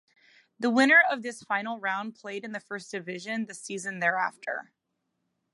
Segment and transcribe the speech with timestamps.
[0.59, 4.71] The winner of this Final Round played in the First Division the season thereafter.